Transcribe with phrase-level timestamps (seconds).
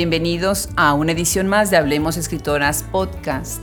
[0.00, 3.62] Bienvenidos a una edición más de Hablemos Escritoras Podcast,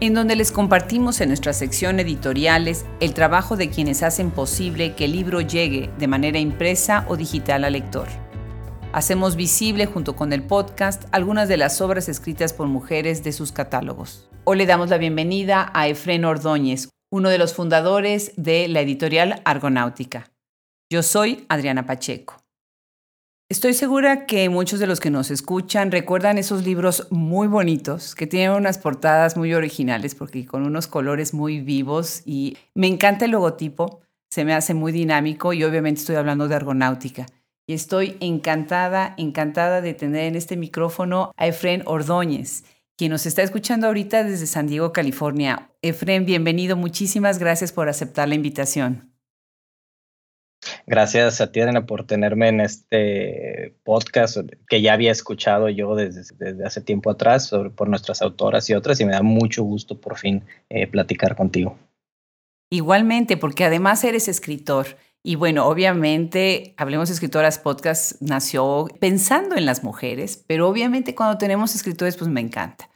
[0.00, 5.04] en donde les compartimos en nuestra sección editoriales el trabajo de quienes hacen posible que
[5.04, 8.08] el libro llegue de manera impresa o digital al lector.
[8.92, 13.52] Hacemos visible junto con el podcast algunas de las obras escritas por mujeres de sus
[13.52, 14.28] catálogos.
[14.42, 19.40] Hoy le damos la bienvenida a Efren Ordóñez, uno de los fundadores de la editorial
[19.44, 20.32] Argonáutica.
[20.90, 22.45] Yo soy Adriana Pacheco.
[23.48, 28.26] Estoy segura que muchos de los que nos escuchan recuerdan esos libros muy bonitos que
[28.26, 33.30] tienen unas portadas muy originales porque con unos colores muy vivos y me encanta el
[33.30, 34.00] logotipo,
[34.30, 37.26] se me hace muy dinámico y obviamente estoy hablando de argonáutica.
[37.68, 42.64] Y estoy encantada, encantada de tener en este micrófono a Efren Ordóñez,
[42.96, 45.70] quien nos está escuchando ahorita desde San Diego, California.
[45.82, 49.15] Efren, bienvenido, muchísimas gracias por aceptar la invitación.
[50.86, 56.80] Gracias a ti, por tenerme en este podcast que ya había escuchado yo desde, hace
[56.80, 60.44] tiempo atrás sobre, por nuestras autoras y otras y me da mucho gusto por fin
[60.68, 61.78] eh, platicar contigo.
[62.70, 64.96] Igualmente, porque además eres escritor.
[65.22, 71.74] Y bueno, obviamente, Hablemos Escritoras Podcast nació pensando en las mujeres, pero obviamente cuando tenemos
[71.74, 72.90] escritores, pues me encanta.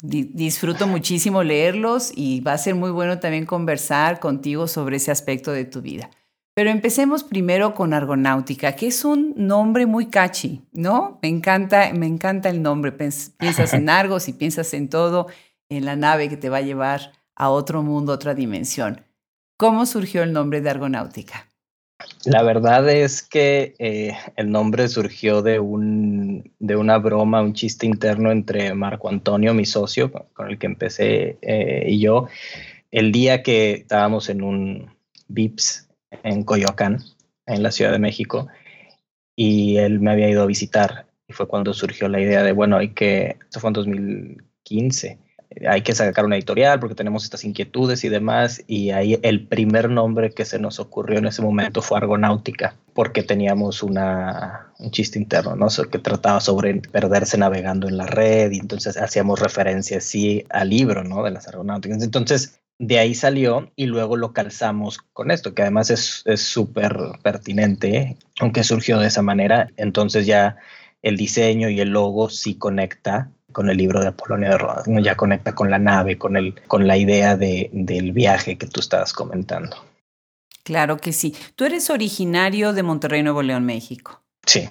[0.00, 5.52] Disfruto muchísimo leerlos y va a ser muy bueno también conversar contigo sobre ese aspecto
[5.52, 6.10] de tu vida.
[6.54, 11.18] Pero empecemos primero con Argonáutica, que es un nombre muy catchy, ¿no?
[11.20, 12.92] Me encanta, me encanta el nombre.
[13.38, 15.26] Piensas en Argos y piensas en todo,
[15.68, 19.00] en la nave que te va a llevar a otro mundo, otra dimensión.
[19.56, 21.48] ¿Cómo surgió el nombre de Argonáutica?
[22.24, 27.86] La verdad es que eh, el nombre surgió de, un, de una broma, un chiste
[27.86, 32.28] interno entre Marco Antonio, mi socio, con el que empecé, eh, y yo,
[32.90, 34.90] el día que estábamos en un
[35.28, 35.83] VIPS
[36.22, 37.02] en Coyoacán,
[37.46, 38.48] en la Ciudad de México,
[39.36, 41.06] y él me había ido a visitar.
[41.26, 45.18] Y fue cuando surgió la idea de, bueno, hay que, esto fue en 2015,
[45.68, 48.62] hay que sacar una editorial porque tenemos estas inquietudes y demás.
[48.66, 53.22] Y ahí el primer nombre que se nos ocurrió en ese momento fue Argonáutica, porque
[53.22, 55.68] teníamos una, un chiste interno, ¿no?
[55.90, 61.04] que trataba sobre perderse navegando en la red y entonces hacíamos referencia sí al libro,
[61.04, 61.22] ¿no?
[61.22, 62.02] De las argonáuticas.
[62.02, 68.16] Entonces de ahí salió y luego lo calzamos con esto, que además es súper pertinente,
[68.40, 69.68] aunque surgió de esa manera.
[69.76, 70.56] Entonces ya
[71.02, 75.16] el diseño y el logo sí conecta con el libro de Apolonia de Rodas, ya
[75.16, 79.14] conecta con la nave, con, el, con la idea de, del viaje que tú estabas
[79.14, 79.76] comentando.
[80.64, 81.34] Claro que sí.
[81.54, 84.22] Tú eres originario de Monterrey, Nuevo León, México.
[84.44, 84.68] Sí.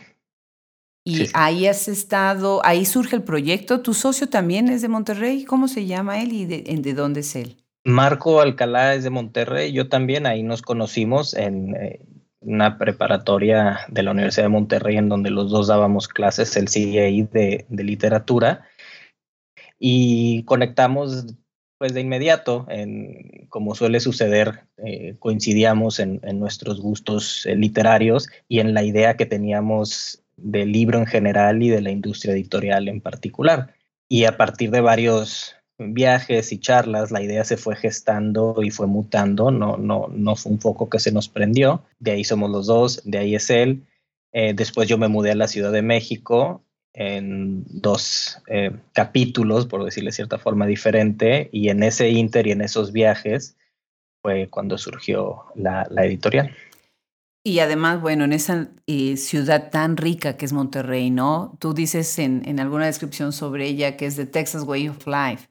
[1.06, 3.82] Y ahí has estado, ahí surge el proyecto.
[3.82, 5.46] ¿Tu socio también es de Monterrey?
[5.46, 7.63] ¿Cómo se llama él y de, de dónde es él?
[7.86, 12.00] Marco Alcalá es de Monterrey, yo también, ahí nos conocimos en eh,
[12.40, 17.02] una preparatoria de la Universidad de Monterrey en donde los dos dábamos clases, él sigue
[17.02, 18.66] ahí de, literatura
[19.80, 21.26] y conectamos
[21.78, 28.60] pues de inmediato, en, como suele suceder, eh, coincidíamos en, nuestros gustos eh, literarios y
[28.60, 33.02] en la idea que teníamos del libro en general y de la industria editorial en
[33.02, 33.74] particular.
[34.08, 35.58] Y a partir de varios
[35.90, 40.52] viajes y charlas, la idea se fue gestando y fue mutando, no, no, no fue
[40.54, 43.84] un foco que se nos prendió, de ahí somos los dos, de ahí es él.
[44.32, 46.64] Eh, después yo me mudé a la Ciudad de México
[46.94, 52.52] en dos eh, capítulos, por decirle de cierta forma diferente, y en ese inter y
[52.52, 53.58] en esos viajes
[54.22, 56.56] fue cuando surgió la, editorial.
[57.46, 61.58] Y además, bueno, en esa eh, ciudad tan rica que es Monterrey, ¿no?
[61.60, 65.50] Tú dices en, en, alguna descripción sobre ella que es The Texas Way of Life.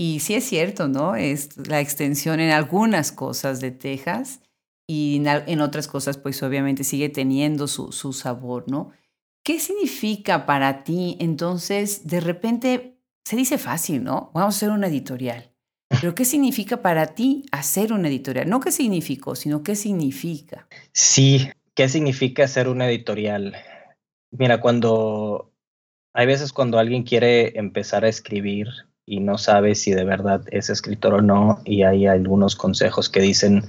[0.00, 1.16] Y sí es cierto, ¿no?
[1.16, 4.40] Es la extensión en algunas cosas de Texas
[4.86, 8.92] y en, otras cosas, pues obviamente sigue teniendo su, su sabor, ¿no?
[9.42, 14.30] ¿Qué significa para ti entonces, de repente, se dice fácil, ¿no?
[14.34, 15.52] Vamos a hacer una editorial.
[15.88, 18.48] Pero ¿qué significa para ti hacer una editorial?
[18.48, 20.68] No qué significó, sino qué significa.
[20.92, 23.56] Sí, ¿qué significa hacer una editorial?
[24.30, 25.52] Mira, cuando
[26.12, 28.68] hay veces cuando alguien quiere empezar a escribir
[29.08, 33.20] y no sabe si de verdad es escritor o no, y hay algunos consejos que
[33.20, 33.64] dicen,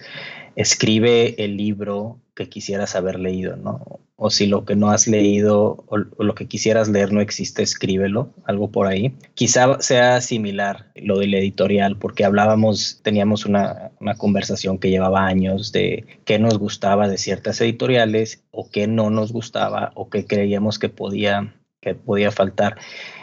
[0.56, 4.02] escribe el libro que quisieras haber leído, ¿no?
[4.18, 8.34] O si lo que no has leído o, lo que quisieras leer no existe, escríbelo,
[8.44, 9.16] algo por ahí.
[9.34, 15.72] Quizá sea similar lo del editorial, porque hablábamos, teníamos una, una conversación que llevaba años
[15.72, 20.80] de qué nos gustaba de ciertas editoriales o qué no nos gustaba o qué creíamos
[20.80, 22.78] que podía, que podía faltar.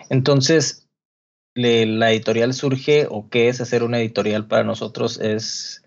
[0.08, 0.85] Entonces,
[1.56, 5.82] la editorial surge o qué es hacer una editorial para nosotros es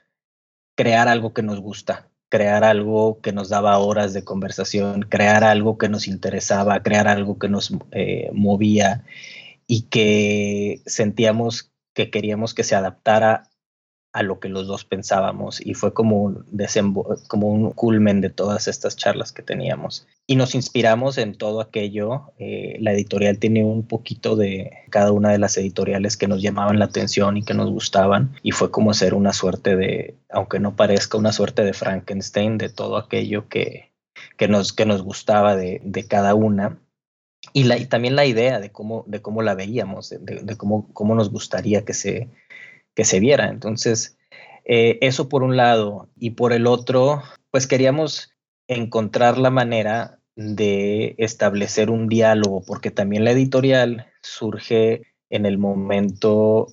[0.75, 5.77] crear algo que nos gusta, crear algo que nos daba horas de conversación, crear algo
[5.77, 9.03] que nos interesaba, crear algo que nos eh, movía
[9.67, 13.48] y que sentíamos que queríamos que se adaptara
[14.11, 16.45] a lo que los dos pensábamos y fue como un,
[17.27, 20.07] como un culmen de todas estas charlas que teníamos.
[20.25, 22.31] Y nos inspiramos en todo aquello.
[22.39, 26.79] Eh, la editorial tiene un poquito de cada una de las editoriales que nos llamaban
[26.79, 30.75] la atención y que nos gustaban y fue como ser una suerte de, aunque no
[30.75, 33.91] parezca una suerte de Frankenstein, de todo aquello que,
[34.37, 36.79] que, nos, que nos gustaba de, de cada una.
[37.53, 40.91] Y, la, y también la idea de cómo, de cómo la veíamos, de, de cómo,
[40.93, 42.27] cómo nos gustaría que se,
[42.99, 43.47] que se viera.
[43.47, 44.17] Entonces,
[44.65, 46.09] eh, eso por un lado.
[46.17, 48.35] Y por el otro, pues queríamos
[48.67, 56.67] encontrar la manera de establecer un diálogo, porque también la editorial surge en el momento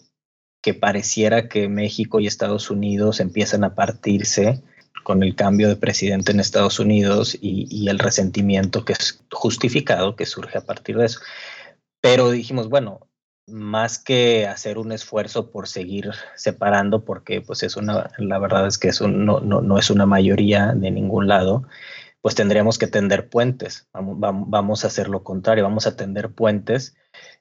[0.63, 4.65] que pareciera que México y Estados Unidos empiezan a partirse
[5.05, 10.17] con el cambio de presidente en Estados Unidos y, y, el resentimiento que es justificado
[10.17, 11.21] que surge a partir de eso.
[12.01, 13.06] Pero dijimos, bueno,
[13.47, 18.79] más que hacer un esfuerzo por seguir separando, porque pues es una, la verdad es
[18.79, 21.65] que eso no, no, es una mayoría de ningún lado,
[22.21, 23.89] pues tendríamos que tender puentes.
[23.93, 26.97] Vamos, vamos a hacer lo contrario, vamos a tender puentes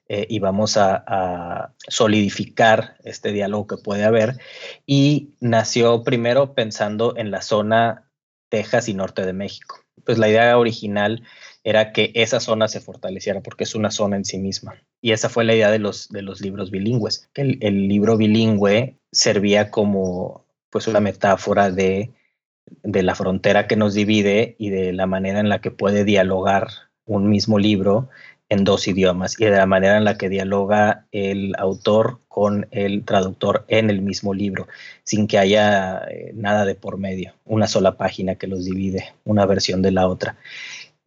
[0.08, 4.38] eh, y vamos a, a, solidificar este diálogo que puede haber.
[4.86, 8.08] Y nació primero pensando en la zona
[8.48, 9.80] Texas y norte de México.
[10.04, 11.24] Pues la idea original
[11.66, 14.80] era que esa zona se fortaleciera porque es una zona en sí misma.
[15.02, 18.94] Y esa fue la idea de los, de los libros bilingües, que el, libro bilingüe
[19.10, 22.12] servía como pues una metáfora de,
[22.84, 26.68] de la frontera que nos divide y de la manera en la que puede dialogar
[27.04, 28.10] un mismo libro
[28.48, 33.04] en dos idiomas y de la manera en la que dialoga el autor con el
[33.04, 34.68] traductor en el mismo libro,
[35.02, 39.46] sin que haya eh, nada de por medio, una sola página que los divide, una
[39.46, 40.36] versión de la otra.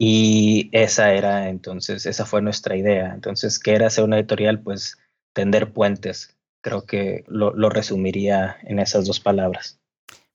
[0.02, 3.12] Y esa era entonces, esa fue nuestra idea.
[3.12, 4.62] Entonces, ¿qué era hacer una editorial?
[4.62, 4.96] Pues
[5.34, 6.38] tender puentes.
[6.62, 9.78] Creo que lo, resumiría en esas dos palabras.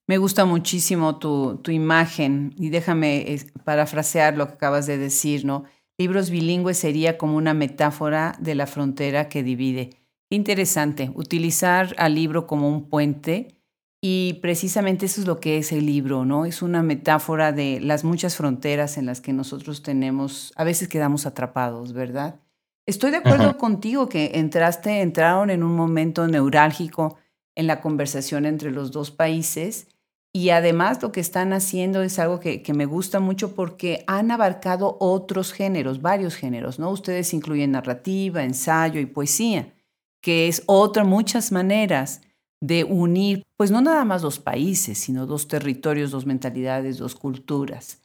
[0.06, 5.64] Me gusta muchísimo tu, tu imagen y déjame parafrasear lo que acabas de decir, ¿no?
[5.98, 9.90] Libros bilingües sería como una metáfora de la frontera que divide.
[10.30, 13.55] Interesante, utilizar al libro como un puente
[14.00, 16.44] y precisamente eso es lo que es el libro, ¿no?
[16.44, 21.26] Es una metáfora de las muchas fronteras en las que nosotros tenemos, a veces quedamos
[21.26, 22.40] atrapados, ¿verdad?
[22.86, 27.16] Estoy de acuerdo contigo que entraste, entraron en un momento neurálgico
[27.56, 29.88] en la conversación entre los dos países
[30.32, 34.30] y además lo que están haciendo es algo que, que, me gusta mucho porque han
[34.30, 36.90] abarcado otros géneros, varios géneros, ¿no?
[36.90, 39.72] Ustedes incluyen narrativa, ensayo y poesía,
[40.20, 42.20] que es otra, muchas maneras
[42.66, 48.00] de unir, pues no nada más dos países, sino dos territorios, dos mentalidades, dos culturas.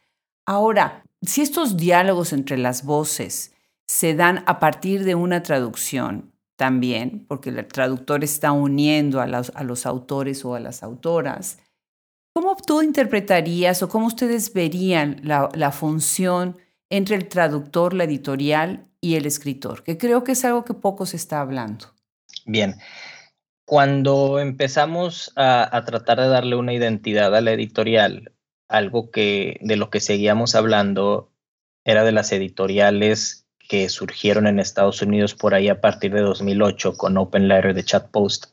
[0.46, 3.54] Ahora, si estos diálogos entre las voces
[3.88, 9.86] se dan a partir de una traducción también, porque el traductor está uniendo a los,
[9.86, 11.58] autores o a las autoras,
[12.34, 16.58] ¿cómo tú interpretarías o cómo ustedes verían la, la función
[16.90, 19.84] entre el traductor, la editorial y el escritor?
[19.84, 21.88] Que creo que es algo que poco se está hablando.
[22.46, 22.76] Bien,
[23.72, 28.34] cuando empezamos a, tratar de darle una identidad a la editorial,
[28.68, 31.32] algo que de lo que seguíamos hablando
[31.86, 36.98] era de las editoriales que surgieron en Estados Unidos por ahí a partir de 2008
[36.98, 38.48] con Open Letter de Chat Post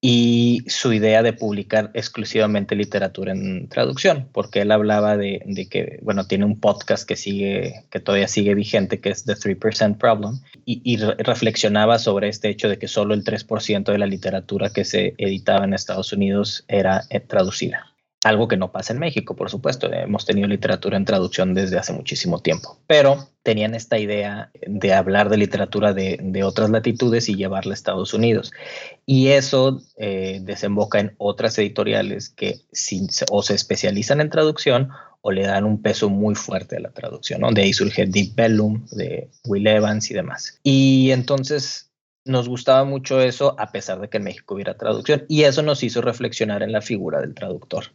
[0.00, 5.40] y su idea de publicar exclusivamente literatura en traducción, porque él hablaba de,
[5.70, 9.98] que, bueno, tiene un podcast que sigue, que todavía sigue vigente, que es The 3%
[9.98, 14.84] Problem, y, reflexionaba sobre este hecho de que solo el 3% de la literatura que
[14.84, 17.92] se editaba en Estados Unidos era eh, traducida
[18.28, 19.90] algo que no pasa en México, por supuesto.
[19.92, 25.30] Hemos tenido literatura en traducción desde hace muchísimo tiempo, pero tenían esta idea de hablar
[25.30, 28.52] de literatura de, otras latitudes y llevarla a Estados Unidos.
[29.06, 32.60] Y eso eh, desemboca en otras editoriales que
[33.30, 34.90] o se especializan en traducción
[35.22, 37.42] o le dan un peso muy fuerte a la traducción.
[37.54, 40.60] De ahí surge Deep Bellum, de Will Evans y demás.
[40.62, 41.90] Y entonces
[42.26, 45.24] nos gustaba mucho eso, a pesar de que en México hubiera traducción.
[45.28, 47.86] Y eso nos hizo reflexionar en la figura del traductor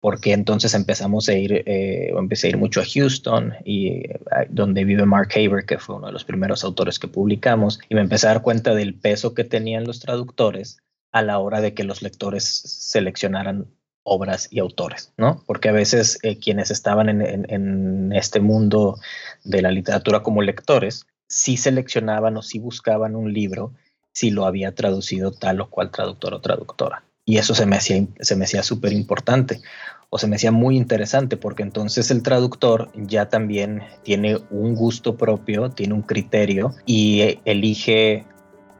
[0.00, 4.84] porque entonces empezamos a ir, eh, empecé a ir mucho a Houston y eh, donde
[4.84, 8.26] vive Mark Haber, que fue uno de los primeros autores que publicamos, y me empecé
[8.26, 10.78] a dar cuenta del peso que tenían los traductores
[11.10, 13.66] a la hora de que los lectores seleccionaran
[14.04, 15.42] obras y autores, ¿no?
[15.46, 18.98] Porque a veces eh, quienes estaban en, en, este mundo
[19.44, 23.74] de la literatura como lectores, sí seleccionaban o sí buscaban un libro
[24.12, 27.04] si lo había traducido tal o cual traductor o traductora.
[27.28, 29.60] Y eso se me hacía, se súper importante.
[30.08, 35.18] o se me hacía muy interesante porque entonces el traductor ya también tiene un gusto
[35.18, 38.24] propio, tiene un criterio y elige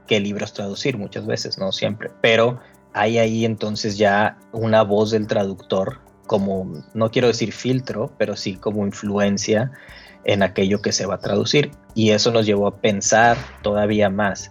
[0.06, 2.58] qué libros traducir muchas veces, no siempre, pero
[2.94, 8.54] hay ahí entonces ya una voz del traductor como, no quiero decir filtro, pero sí
[8.54, 9.70] como influencia
[10.24, 11.70] en aquello que se va a traducir.
[11.94, 14.50] Y eso nos llevó a pensar todavía más.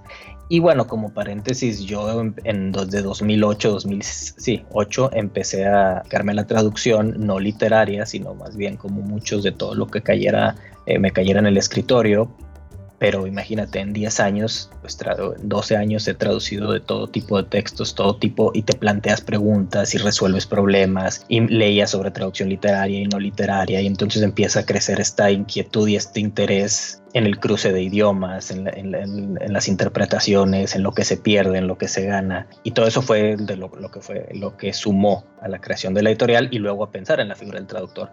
[0.49, 7.15] Y bueno, como paréntesis, yo en, en desde 2008, 2008 empecé a cargar la traducción
[7.19, 11.39] no literaria, sino más bien como muchos de todo lo que cayera, eh, me cayera
[11.39, 12.31] en el escritorio,
[12.99, 14.97] pero imagínate, en 10 años, pues
[15.39, 19.93] 12 años he traducido de todo tipo de textos, todo tipo, y te planteas preguntas
[19.93, 24.65] y resuelves problemas, y leías sobre traducción literaria y no literaria, y entonces empieza a
[24.65, 28.65] crecer esta inquietud y este interés en el cruce de idiomas, en,
[29.47, 32.47] las interpretaciones, en lo que se pierde, en lo que se gana.
[32.63, 36.03] Y todo eso fue de lo, que fue lo que sumó a la creación de
[36.03, 38.11] la editorial y luego a pensar en la figura del traductor.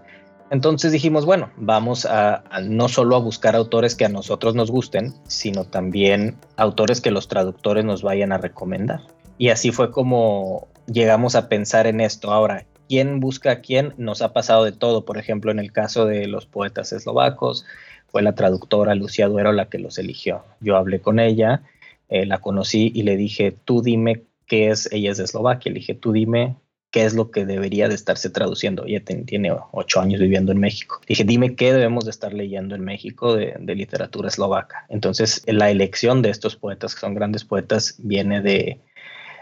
[0.51, 5.15] Entonces dijimos, bueno, vamos a, no solo a buscar autores que a nosotros nos gusten,
[5.27, 9.01] sino también autores que los traductores nos vayan a recomendar.
[9.39, 12.33] Y así fue como llegamos a pensar en esto.
[12.33, 13.95] Ahora, ¿quién busca a quién?
[13.97, 15.05] Nos ha pasado de todo.
[15.05, 17.65] Por ejemplo, en el caso de los poetas eslovacos,
[18.09, 20.45] fue la traductora Lucía Duero la que los eligió.
[20.61, 21.63] Yo hablé con ella,
[22.09, 25.81] eh, la conocí y le dije, tú dime qué es, ella es de Eslovaquia, le
[25.81, 26.55] dije, tú dime
[26.95, 28.85] qué es lo que debería de estarse traduciendo.
[28.87, 31.01] Ella tiene ocho años viviendo en México.
[31.09, 34.87] Dije, dime qué debemos de estar leyendo en México de, literatura eslovaca.
[34.89, 38.81] Entonces, la elección de estos poetas, que son grandes poetas, viene de,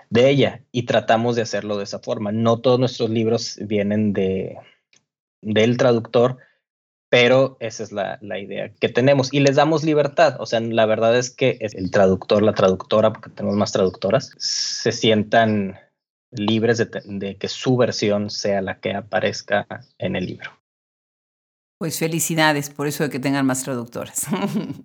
[0.09, 2.33] de ella y tratamos de hacerlo de esa forma.
[2.33, 4.57] No todos nuestros libros vienen de
[5.43, 6.39] del traductor,
[7.11, 10.37] pero esa es la, la, idea que tenemos y les damos libertad.
[10.41, 14.91] O sea, la verdad es que el traductor, la traductora, porque tenemos más traductoras, se
[14.91, 15.77] sientan
[16.33, 19.67] libres de, que su versión sea la que aparezca
[19.99, 20.51] en el libro.
[21.79, 24.27] Pues felicidades por eso de que tengan más traductoras.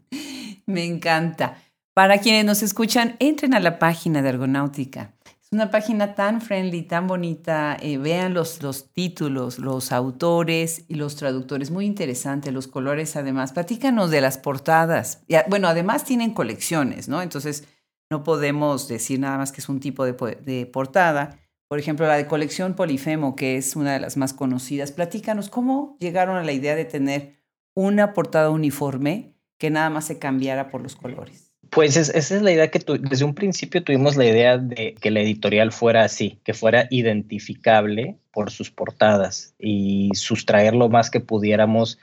[0.66, 1.62] Me encanta.
[1.94, 5.14] Para quienes nos escuchan, entren a la página de Argonáutica.
[5.48, 7.78] Es una página tan friendly, tan bonita.
[7.80, 11.72] Eh, vean los, los títulos, los autores y los traductores.
[11.72, 13.54] Muy interesante, los colores además.
[13.54, 15.24] Platícanos de las portadas.
[15.48, 17.22] bueno, además tienen colecciones, ¿no?
[17.22, 17.64] Entonces,
[18.10, 21.40] no podemos decir nada más que es un tipo de, portada.
[21.68, 24.92] Por ejemplo, la de colección Polifemo, que es una de las más conocidas.
[24.92, 27.36] Platícanos cómo llegaron a la idea de tener
[27.74, 31.52] una portada uniforme que nada más se cambiara por los colores.
[31.70, 35.20] Pues esa es la idea que desde un principio tuvimos la idea de que la
[35.20, 42.00] editorial fuera así, que fuera identificable por sus portadas y sustraer lo más que pudiéramos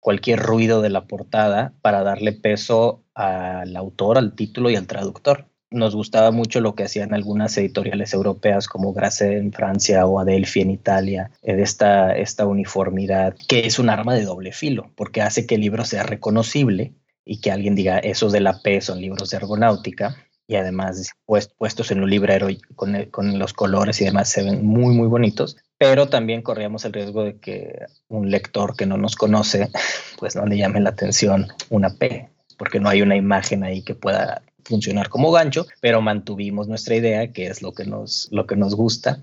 [0.00, 5.46] cualquier ruido de la portada para darle peso al autor, al título y al traductor.
[5.70, 10.62] Nos gustaba mucho lo que hacían algunas editoriales europeas como Grasset en Francia o Adelphi
[10.62, 15.22] en Italia, de eh, esta, esta uniformidad que es un arma de doble filo, porque
[15.22, 19.00] hace que el libro sea reconocible y que alguien diga, esos de la P son
[19.00, 20.16] libros de ergonáutica,
[20.50, 24.92] y además puestos en un librero con, con, los colores y demás se ven muy,
[24.96, 29.70] muy bonitos, pero también corríamos el riesgo de que un lector que no nos conoce,
[30.18, 32.28] pues no le llame la atención una P,
[32.58, 37.32] porque no hay una imagen ahí que pueda funcionar como gancho, pero mantuvimos nuestra idea,
[37.32, 39.20] que es lo que nos, lo que nos gusta.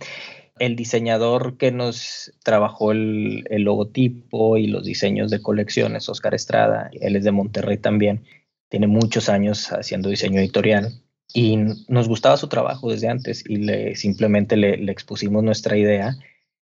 [0.60, 6.89] El diseñador que nos trabajó el, el logotipo y los diseños de colecciones, Oscar Estrada,
[6.93, 8.24] él es de Monterrey también,
[8.69, 11.01] tiene muchos años haciendo diseño editorial
[11.34, 11.57] y
[11.88, 16.15] nos gustaba su trabajo desde antes y le, simplemente le, expusimos nuestra idea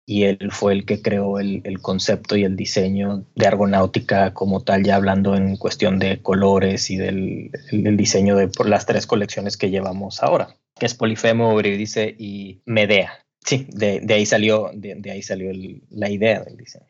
[0.06, 4.84] y él fue el que creó el, concepto y el diseño de Argonáutica como tal,
[4.84, 7.52] ya hablando en cuestión de colores y del
[7.98, 13.26] diseño de por las tres colecciones que llevamos ahora, que es Polifemo, Eurídice y Medea.
[13.46, 15.52] Sí, de, ahí salió, de, ahí salió
[15.90, 16.86] la idea del diseño.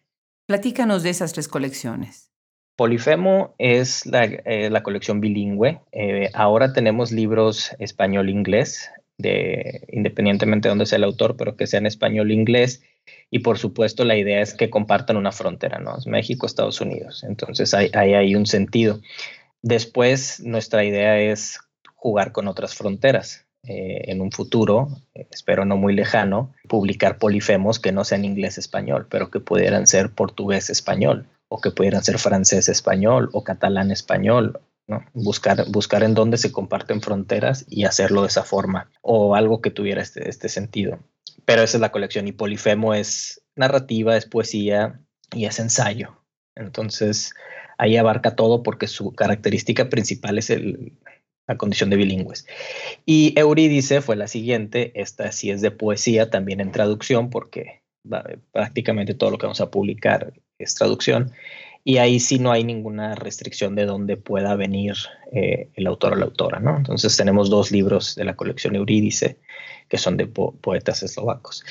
[0.47, 2.26] Platícanos de esas tres colecciones.
[2.77, 5.81] Polifemo es la, eh, colección bilingüe.
[5.91, 12.83] Eh, ahora tenemos libros español-inglés, independientemente de dónde sea el autor, pero que sean español-inglés.
[13.31, 15.97] Y por supuesto, la idea es que compartan una frontera, ¿no?
[15.97, 17.23] Es México, Estados Unidos.
[17.27, 19.01] Entonces, hay, hay, un sentido.
[19.63, 21.59] Después, nuestra idea es
[21.95, 23.47] jugar con otras fronteras.
[23.63, 29.31] Eh, en un futuro, espero no muy lejano, publicar polifemos que no sean inglés-español, pero
[29.31, 35.05] que pudieran ser portugués-español o que pudieran ser francés-español o catalán-español, ¿no?
[35.13, 39.71] Buscar, buscar en dónde se comparten fronteras y hacerlo de esa forma, o algo que
[39.71, 40.99] tuviera este, este sentido.
[41.45, 44.99] Pero esa es la colección, y Polifemo es narrativa, es poesía
[45.33, 46.23] y es ensayo.
[46.55, 47.33] Entonces,
[47.77, 50.97] ahí abarca todo porque su característica principal es el,
[51.47, 52.45] la condición de bilingües.
[53.05, 57.83] Y Eurídice fue la siguiente, esta sí es de poesía, también en traducción, porque
[58.51, 61.31] prácticamente todo lo que vamos a publicar es traducción.
[61.83, 64.95] Y ahí sí no hay ninguna restricción de dónde pueda venir
[65.31, 66.75] eh, el autor o la autora, ¿no?
[66.75, 69.37] Entonces tenemos dos libros de la colección Eurídice
[69.87, 71.63] que son de poetas eslovacos.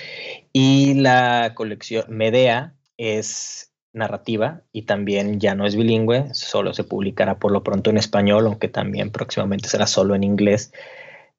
[0.53, 7.39] Y la colección Medea es narrativa y también ya no es bilingüe, solo se publicará
[7.39, 10.73] por lo pronto en español, aunque también próximamente será solo en inglés.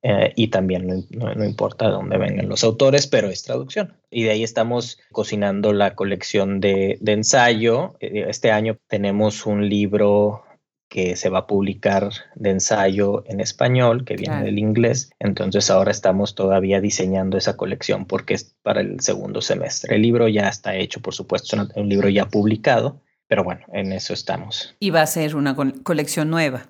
[0.04, 3.98] Eh, y también no, importa de dónde vengan los autores, pero es traducción.
[4.12, 7.96] Y de ahí estamos cocinando la colección de, de ensayo.
[8.00, 10.44] Eh, este año tenemos un libro
[10.90, 15.10] que se va a publicar de ensayo en español, que viene del inglés.
[15.20, 19.96] Entonces ahora estamos todavía diseñando esa colección porque es para el segundo semestre.
[19.96, 23.92] El libro ya está hecho, por supuesto, es un libro ya publicado, pero bueno, en
[23.92, 24.76] eso estamos.
[24.80, 26.70] Y va a ser una colección nueva.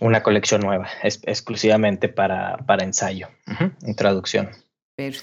[0.00, 3.28] Una colección nueva, exclusivamente para, para ensayo,
[3.82, 4.50] en traducción.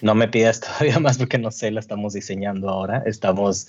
[0.01, 3.03] No me pidas todavía más porque no sé, la estamos diseñando ahora.
[3.05, 3.67] Estamos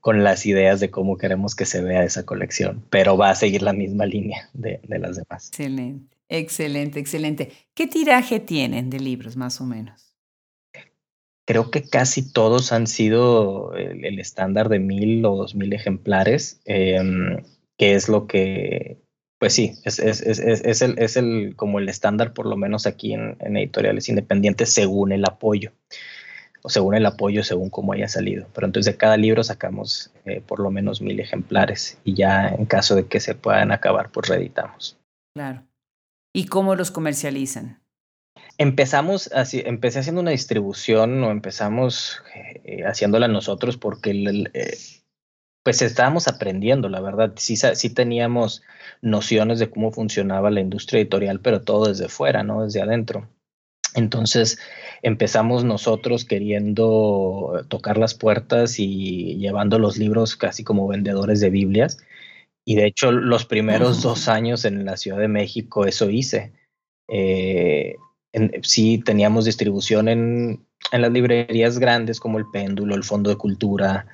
[0.00, 3.62] con las ideas de cómo queremos que se vea esa colección, pero va a seguir
[3.62, 5.48] la misma línea de, las demás.
[5.48, 7.52] Excelente, excelente, excelente.
[7.74, 10.14] ¿Qué tiraje tienen de libros más o menos?
[11.46, 17.42] Creo que casi todos han sido el, estándar de mil o dos mil ejemplares, em,
[17.78, 18.98] que es lo que
[19.38, 22.86] pues sí, es, es, es, es, el, es el, como el estándar, por lo menos
[22.86, 25.72] aquí en, editoriales independientes, según el apoyo,
[26.62, 28.48] o según el apoyo, según cómo haya salido.
[28.52, 32.66] Pero entonces de cada libro sacamos eh, por lo menos mil ejemplares y ya en
[32.66, 34.98] caso de que se puedan acabar, pues reeditamos.
[35.34, 35.62] Claro.
[36.34, 37.80] ¿Y cómo los comercializan?
[38.58, 42.22] Empezamos así, empecé haciendo una distribución o empezamos
[42.64, 44.76] eh, haciéndola nosotros porque el, eh,
[45.68, 47.34] pues estábamos aprendiendo, la verdad.
[47.36, 48.62] Sí, sí teníamos
[49.02, 52.64] nociones de cómo funcionaba la industria editorial, pero todo desde fuera, ¿no?
[52.64, 53.28] Desde adentro.
[53.94, 54.58] Entonces
[55.02, 61.98] empezamos nosotros queriendo tocar las puertas y llevando los libros casi como vendedores de Biblias.
[62.64, 66.54] Y de hecho los primeros dos años en la Ciudad de México eso hice.
[67.08, 67.96] Eh,
[68.62, 74.06] sí teníamos distribución en, en, las librerías grandes como el Péndulo, el Fondo de Cultura,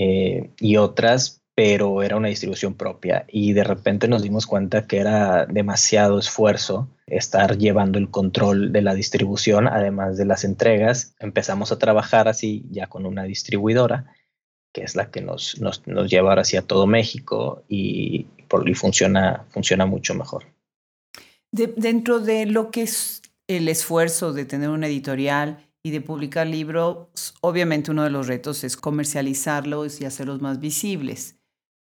[0.00, 4.98] eh, y otras, pero era una distribución propia y de repente nos dimos cuenta que
[4.98, 11.16] era demasiado esfuerzo estar llevando el control de la distribución, además de las entregas.
[11.18, 14.14] Empezamos a trabajar así ya con una distribuidora,
[14.72, 18.74] que es la que nos, nos, nos lleva ahora hacia todo México y, por, y
[18.74, 20.44] funciona, funciona mucho mejor.
[21.50, 27.34] dentro de lo que es el esfuerzo de tener una editorial, y de publicar libros,
[27.40, 31.36] obviamente uno de los retos es comercializarlos y hacerlos más visibles.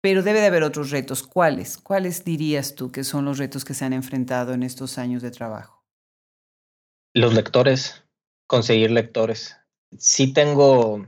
[0.02, 1.24] Pero debe de haber otros retos.
[1.24, 1.78] ¿Cuáles?
[1.78, 5.32] ¿Cuáles dirías tú que son los retos que se han enfrentado en estos años de
[5.32, 5.84] trabajo?
[7.14, 8.04] Los lectores,
[8.48, 9.58] conseguir lectores.
[9.98, 11.06] Sí tengo,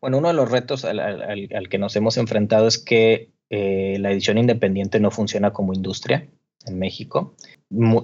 [0.00, 4.38] bueno, uno de los retos al, que nos hemos enfrentado es que eh, la edición
[4.38, 6.28] independiente no funciona como industria
[6.66, 7.34] en México,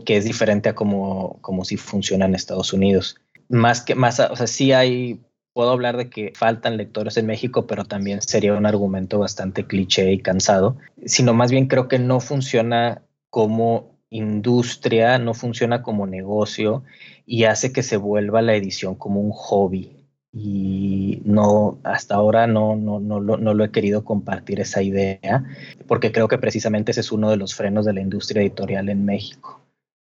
[0.04, 4.36] que es diferente a como, como si funciona en Estados Unidos más que más, o
[4.36, 5.20] sea, sí hay,
[5.52, 10.12] puedo hablar de que faltan lectores en México, pero también sería un argumento bastante cliché
[10.12, 10.76] y cansado,
[11.06, 16.84] sino más bien creo que no funciona como industria, no funciona como negocio
[17.26, 19.90] y hace que se vuelva la edición como un hobby.
[20.36, 25.44] Y no, hasta ahora no, no, no, no lo he querido compartir esa idea,
[25.86, 29.04] porque creo que precisamente ese es uno de los frenos de la industria editorial en
[29.04, 29.63] México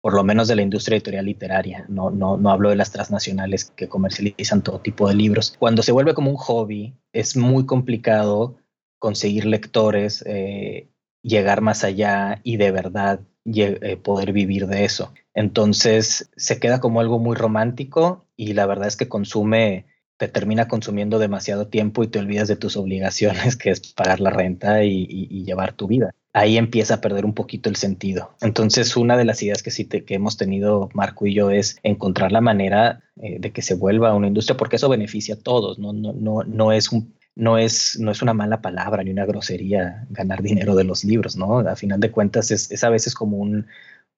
[0.07, 1.85] por lo menos de la industria editorial literaria.
[1.89, 5.57] No, no, no hablo de las transnacionales que comercializan todo tipo de libros.
[5.59, 8.55] Cuando se vuelve como un hobby, es muy complicado
[9.01, 10.91] conseguir lectores, eh,
[11.23, 15.13] llegar más allá y de verdad eh, poder vivir de eso.
[15.35, 19.87] Entonces se queda como algo muy romántico y la verdad es que consume,
[20.19, 24.31] te termina consumiendo demasiado tiempo y te olvidas de tus obligaciones, que es pagar la
[24.31, 28.35] renta y llevar tu vida ahí empieza a perder un poquito el sentido.
[28.43, 33.03] Entonces, una de las ideas que hemos tenido Marco y yo es encontrar la manera
[33.23, 36.93] eh, de que se vuelva una industria, porque eso beneficia a todos, no, es
[38.23, 41.61] una mala palabra ni una grosería ganar dinero de los libros, ¿no?
[41.61, 43.67] A final de cuentas es, a veces como un,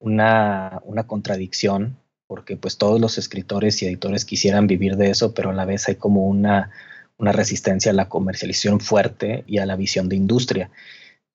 [0.01, 5.55] una, contradicción, porque pues todos los escritores y editores quisieran vivir de eso, pero a
[5.55, 6.73] la vez hay como una
[7.21, 10.69] resistencia a la comercialización fuerte y a la visión de industria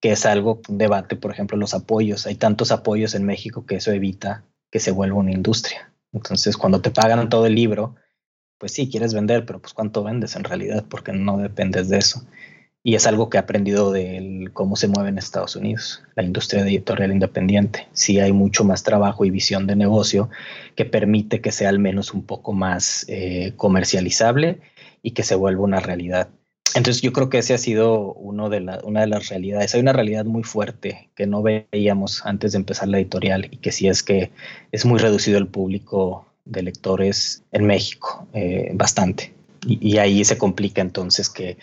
[0.04, 2.28] que es algo, un debate, por ejemplo, los apoyos.
[2.28, 5.94] Hay tantos apoyos en México que eso evita que se vuelva una industria.
[6.12, 7.96] Entonces, cuando te pagan todo el libro,
[8.58, 12.28] pues sí, quieres vender, pero pues cuánto vendes en realidad, porque no dependes de eso.
[12.84, 16.64] Y es algo que he aprendido de cómo se mueve en Estados Unidos, la industria
[16.64, 17.88] editorial independiente.
[17.94, 20.30] Sí hay mucho más trabajo y visión de negocio
[20.76, 24.60] que permite que sea al menos un poco más eh, comercializable
[25.02, 26.28] y que se vuelva una realidad.
[26.76, 29.76] Entonces yo creo que ese ha sido uno de una de las realidades.
[29.76, 33.72] Hay una realidad muy fuerte que no veíamos antes de empezar la editorial y que
[33.72, 34.32] sí es que
[34.72, 39.34] es muy reducido el público de lectores en México, eh, bastante.
[39.66, 41.58] Y, ahí se complica entonces que,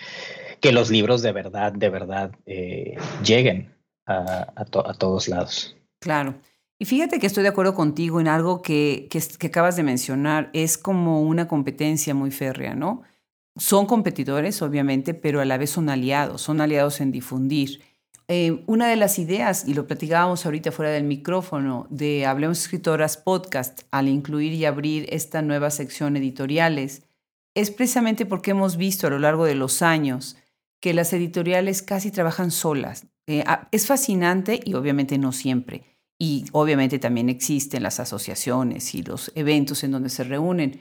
[0.60, 3.74] que los libros de verdad, de verdad eh, lleguen
[4.06, 5.76] a, a, todos lados.
[6.00, 6.34] Claro.
[6.78, 10.48] Y fíjate que estoy de acuerdo contigo en algo que, que, que acabas de mencionar.
[10.54, 13.02] Es como una competencia muy férrea, ¿no?
[13.60, 17.82] Son competidores, obviamente, pero a la vez son aliados, son aliados en difundir.
[18.26, 23.18] Eh, una de las ideas, y lo platicábamos ahorita fuera del micrófono, de Hablemos Escritoras
[23.18, 27.02] Podcast, al incluir y abrir esta nueva sección editoriales,
[27.54, 30.38] es precisamente porque hemos visto a lo largo de los años
[30.80, 33.08] que las editoriales casi trabajan solas.
[33.26, 35.84] Eh, es fascinante y obviamente no siempre.
[36.18, 40.80] Y obviamente también existen las asociaciones y los eventos en donde se reúnen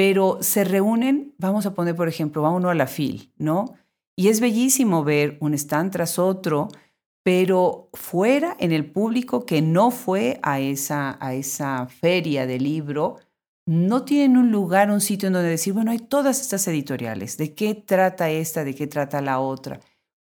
[0.00, 3.74] pero se reúnen, vamos a poner por ejemplo, va uno a la FIL, ¿no?
[4.16, 6.68] Y es bellísimo ver un stand tras otro,
[7.22, 13.18] pero fuera en el público que no fue a esa, a esa feria de libro,
[13.66, 17.54] no tienen un lugar, un sitio en donde decir, bueno, hay todas estas editoriales, ¿de
[17.54, 19.80] qué trata esta, de qué trata la otra?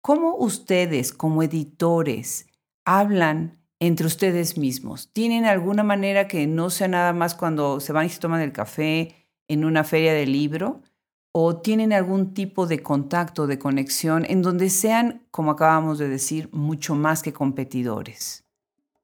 [0.03, 2.45] ¿Cómo ustedes como editores
[2.85, 5.11] hablan entre ustedes mismos?
[5.13, 8.51] ¿Tienen alguna manera que no sea nada más cuando se van y se toman el
[8.51, 9.22] café?
[9.53, 10.81] En una feria de libro
[11.31, 16.49] o tienen algún tipo de contacto, de conexión en donde sean, como acabamos de decir,
[16.51, 18.43] mucho más que competidores?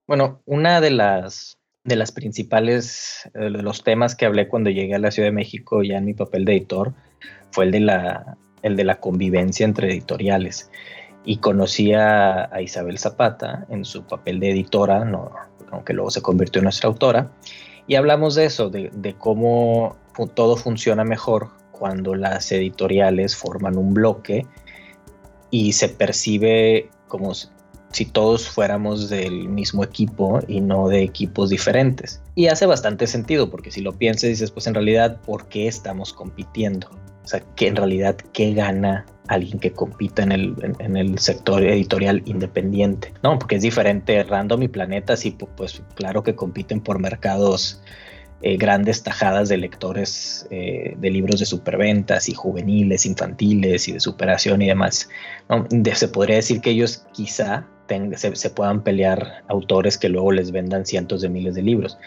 [0.06, 4.96] Bueno, una de las de las principales, eh, de los temas que hablé cuando llegué
[4.96, 6.94] a la Ciudad de México ya en mi papel de editor
[7.52, 10.70] fue el de la, el de la convivencia entre editoriales.
[11.26, 15.32] Y conocí a, Isabel Zapata en su papel de editora, no,
[15.72, 17.32] aunque luego se convirtió en nuestra autora,
[17.88, 23.94] y hablamos de eso, de, de cómo todo funciona mejor cuando las editoriales forman un
[23.94, 24.46] bloque
[25.52, 27.34] y se percibe como
[27.92, 32.22] si todos fuéramos del mismo equipo y no de equipos diferentes.
[32.36, 36.14] Y hace bastante sentido, porque si lo piensas, dices, pues en realidad, ¿por qué estamos
[36.14, 36.88] compitiendo?
[37.24, 41.64] O sea, que en realidad, ¿qué gana alguien que compita en el, en, el sector
[41.64, 43.14] editorial independiente?
[43.24, 47.82] No, porque es diferente Random y Planeta, sí, pues claro que compiten por mercados
[48.42, 54.00] eh, grandes tajadas de lectores eh, de libros de superventas y juveniles, infantiles y de
[54.00, 55.10] superación y demás.
[55.94, 57.68] se podría decir que ellos quizá
[58.16, 61.98] se, puedan pelear autores que luego les vendan cientos de miles de libros.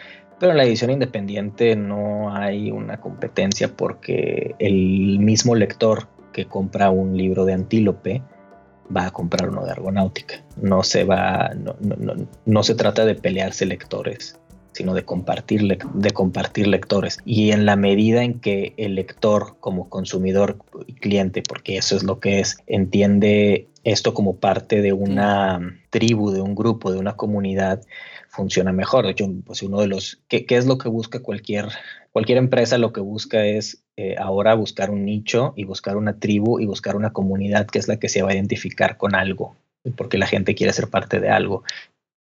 [0.41, 6.89] Pero en la edición independiente no hay una competencia porque el mismo lector que compra
[6.89, 8.23] un libro de Antílope
[8.95, 10.37] va a comprar uno de Argonáutica.
[10.57, 11.51] No se va,
[12.47, 14.39] no se trata de pelearse lectores
[14.73, 17.19] sino de compartir, de compartir lectores.
[17.25, 22.03] Y en la medida en que el lector como consumidor y cliente, porque eso es
[22.03, 27.17] lo que es, entiende esto como parte de una tribu, de un grupo, de una
[27.17, 27.83] comunidad,
[28.29, 29.07] funciona mejor.
[29.07, 31.69] Hecho, pues uno de los, ¿qué, es lo que busca cualquier,
[32.13, 32.79] cualquier empresa?
[32.79, 36.97] Lo que busca es eh, ahora buscar un nicho y buscar una tribu y buscar
[36.97, 39.57] una comunidad que es la que se va a identificar con algo
[39.97, 41.65] porque la gente quiere ser parte de algo.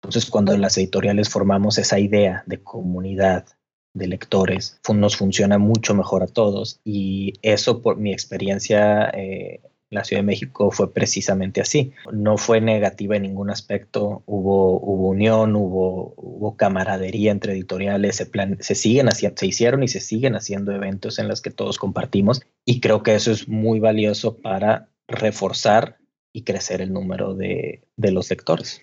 [0.06, 3.46] Entonces, cuando las editoriales formamos esa idea de comunidad
[3.94, 6.80] de lectores, nos funciona mucho mejor a todos.
[6.84, 11.94] Y eso, por mi experiencia eh, la Ciudad de México fue precisamente así.
[12.12, 18.26] No fue negativa en ningún aspecto, hubo, hubo unión, hubo, hubo camaradería entre editoriales, se,
[18.26, 21.80] plan, se, siguen haciendo, se hicieron y se siguen haciendo eventos en los que todos
[21.80, 25.98] compartimos y creo que eso es muy valioso para reforzar
[26.34, 28.82] y crecer el número de, de los lectores.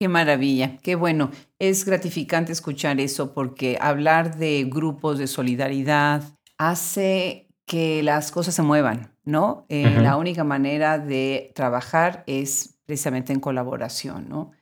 [0.00, 1.30] Qué maravilla, qué bueno.
[1.58, 6.22] Es gratificante escuchar eso porque hablar de grupos de solidaridad
[6.56, 9.66] hace que las cosas se muevan, ¿no?
[9.68, 14.52] Eh, la única manera de trabajar es precisamente en colaboración, ¿no?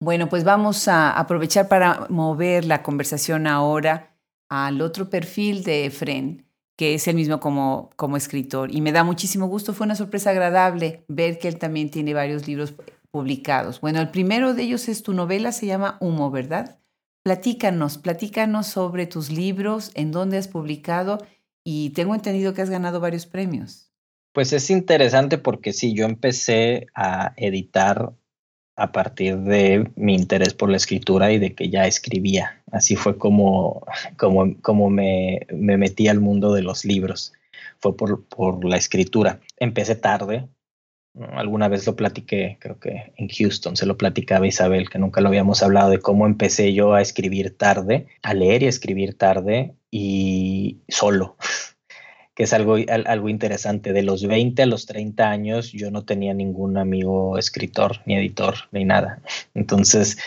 [0.00, 4.16] Bueno, pues vamos a aprovechar para mover la conversación ahora
[4.48, 6.44] al otro perfil de Efren,
[6.76, 8.74] que es el mismo como, como escritor.
[8.74, 12.48] Y me da muchísimo gusto, fue una sorpresa agradable ver que él también tiene varios
[12.48, 12.74] libros
[13.10, 13.80] publicados.
[13.80, 16.78] Bueno, el primero de ellos es tu novela, se llama Humo, ¿verdad?
[17.22, 21.18] Platícanos, platícanos sobre tus libros, en dónde has publicado
[21.64, 23.92] y tengo entendido que has ganado varios premios.
[24.32, 28.12] Pues es interesante porque sí, yo empecé a editar
[28.76, 32.62] a partir de mi interés por la escritura y de que ya escribía.
[32.70, 33.84] Así fue como,
[34.16, 37.32] como, como me, me metí al mundo de los libros.
[37.80, 39.40] Fue por, por la escritura.
[39.56, 40.48] Empecé tarde,
[41.32, 45.28] Alguna vez lo platiqué, creo que en Houston se lo platicaba Isabel, que nunca lo
[45.28, 49.74] habíamos hablado de cómo empecé yo a escribir tarde, a leer y a escribir tarde
[49.90, 51.36] y solo,
[52.34, 52.76] que es algo,
[53.06, 53.92] algo interesante.
[53.92, 58.54] De los 20 a los 30 años yo no tenía ningún amigo escritor, ni editor,
[58.70, 59.20] ni nada.
[59.54, 60.18] Entonces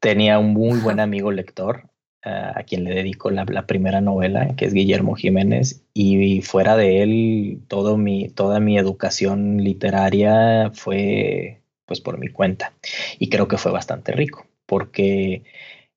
[0.00, 1.90] tenía un muy buen amigo lector
[2.22, 7.60] a quien le dedico la, primera novela, que es Guillermo Jiménez, y fuera de él,
[7.68, 12.72] todo mi, toda mi educación literaria fue pues por mi cuenta.
[13.18, 15.42] Y creo que fue bastante rico, porque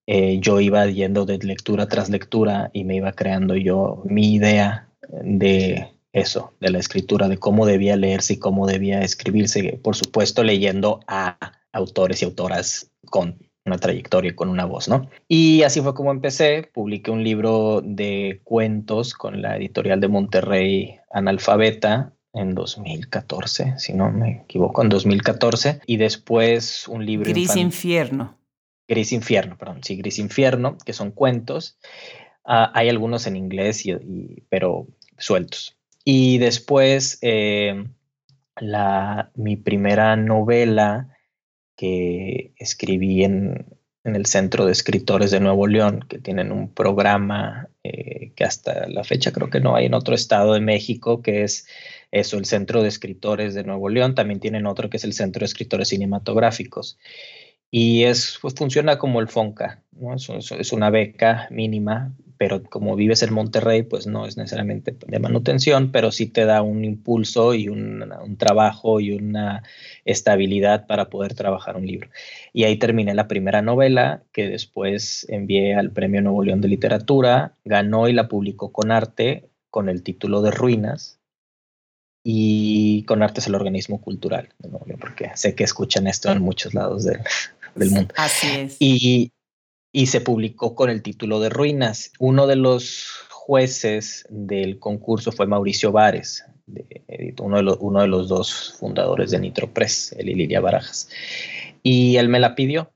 [0.08, 4.90] eh, yo iba yendo de lectura tras lectura y me iba creando yo mi idea
[5.24, 10.44] de eso, de la escritura, de cómo debía leerse y cómo debía escribirse, por supuesto
[10.44, 11.38] leyendo a
[11.72, 15.10] autores y autoras con una trayectoria con una voz, ¿no?
[15.28, 21.00] Y así fue como empecé, publiqué un libro de cuentos con la editorial de Monterrey
[21.12, 27.30] Analfabeta en 2014, si no me equivoco, en 2014, y después un libro...
[27.30, 28.38] Gris Infierno.
[28.88, 31.78] Gris Infierno, perdón, sí, Gris Infierno, que son cuentos.
[32.44, 35.78] Ah, hay algunos en inglés, y, pero sueltos.
[36.04, 37.86] Y después, eh,
[38.58, 41.13] la, mi primera novela
[41.76, 43.66] que escribí en,
[44.04, 49.06] el Centro de Escritores de Nuevo León, que tienen un programa eh, que hasta la
[49.06, 51.68] fecha creo que no hay en otro estado de México, que es
[52.12, 54.14] eso, el Centro de Escritores de Nuevo León.
[54.14, 56.98] También tienen otro que es el Centro de Escritores Cinematográficos.
[57.72, 60.14] Y es, pues, funciona como el FONCA, ¿no?
[60.14, 65.94] es, una beca mínima pero como vives en Monterrey, pues no es necesariamente de manutención,
[65.94, 68.04] pero sí te da un impulso y un,
[68.38, 69.64] trabajo y una
[70.04, 72.10] estabilidad para poder trabajar un libro.
[72.52, 77.56] Y ahí terminé la primera novela que después envié al Premio Nuevo León de Literatura,
[77.64, 81.22] ganó y la publicó con arte con el título de Ruinas.
[82.26, 86.74] Y con arte es el organismo cultural León, porque sé que escuchan esto en muchos
[86.74, 87.22] lados del,
[87.76, 88.14] del mundo.
[88.18, 88.76] Así es.
[88.82, 89.32] Y,
[89.96, 92.12] y se publicó con el título de Ruinas.
[92.20, 96.44] Uno de los jueces del concurso fue Mauricio Vares,
[97.40, 101.10] uno, de los, uno de los dos fundadores de Nitropress, el Iliria Barajas.
[101.86, 102.92] Y él me la pidió,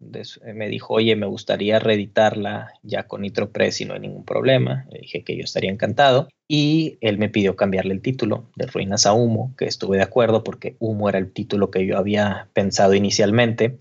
[0.56, 4.88] me dijo, oye, me gustaría reeditarla ya con Nitropress y no hay ningún problema.
[4.90, 6.30] Le dije que yo estaría encantado.
[6.48, 10.46] Y él me pidió cambiarle el título de Ruinas a Humo, que estuve de acuerdo
[10.46, 13.78] porque Humo era el título que yo había pensado inicialmente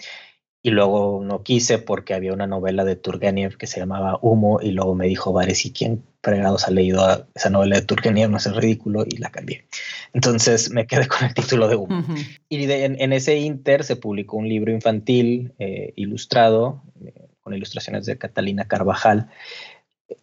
[0.67, 4.73] y luego no quise porque había una novela de Turgenev que se llamaba Humo y
[4.73, 8.29] luego me dijo Vares, ¿y quién fregados ha leído esa novela de Turgenev?
[8.29, 9.69] No es ridículo y la cambié.
[10.13, 12.05] Entonces me quedé con el título de Humo.
[12.49, 18.19] Y en, ese inter se publicó un libro infantil eh, ilustrado eh, con ilustraciones de
[18.19, 19.31] Catalina Carvajal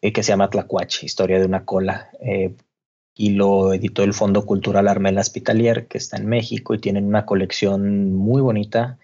[0.02, 2.10] eh, que se llama Tlacuache, Historia de una cola.
[3.16, 7.26] y lo editó el Fondo Cultural Armela Hospitalier, que está en México y tienen una
[7.26, 9.00] colección muy bonita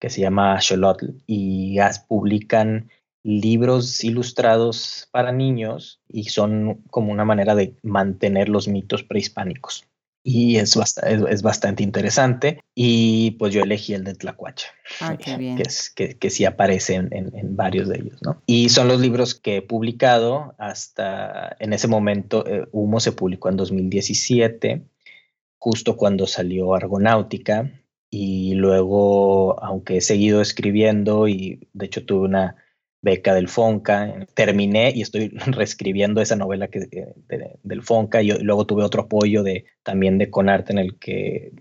[0.00, 2.88] que se llama Xolotl y publican
[3.22, 9.86] libros ilustrados para niños y son como una manera de mantener los mitos prehispánicos.
[10.22, 12.62] Y es, es, bastante interesante.
[12.74, 14.66] Y pues yo elegí el de Tlacuacha,
[15.00, 18.20] ah, que, es, que, que, sí aparece en, en, varios de ellos.
[18.22, 18.42] ¿no?
[18.44, 22.46] Y son los libros que he publicado hasta en ese momento.
[22.46, 24.82] Eh, Humo se publicó en 2017,
[25.58, 27.79] justo cuando salió Argonáutica
[28.10, 32.56] y luego, aunque he seguido escribiendo y de hecho tuve una
[33.02, 38.66] beca del Fonca, terminé y estoy reescribiendo esa novela que, eh, del Fonca y, luego
[38.66, 41.52] tuve otro apoyo de, también de Conarte en el que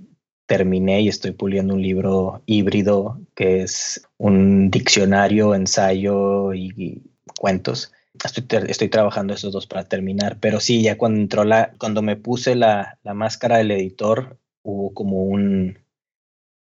[0.48, 7.04] terminé y estoy puliendo un libro híbrido que es un diccionario, ensayo y,
[7.40, 7.94] cuentos.
[8.26, 12.18] Estoy, estoy, trabajando esos dos para terminar, pero sí, ya cuando entró la, cuando me
[12.18, 15.78] puse la, la máscara del editor, hubo como un,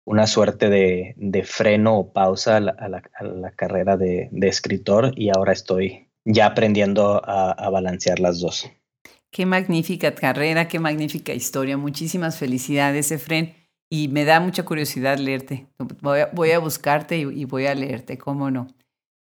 [0.09, 6.47] una suerte de, freno o pausa a la, carrera de, escritor y ahora estoy ya
[6.47, 8.71] aprendiendo a, balancear las dos.
[9.31, 11.77] Qué magnífica carrera, qué magnífica historia.
[11.77, 13.55] Muchísimas felicidades, Efren.
[13.91, 15.67] Y me da mucha curiosidad leerte.
[16.01, 18.67] Voy a, buscarte y, voy a leerte, ¿cómo no?